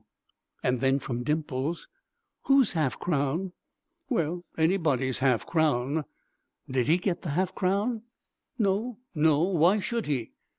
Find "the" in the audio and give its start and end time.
7.21-7.29